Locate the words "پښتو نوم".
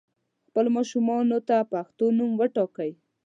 1.71-2.31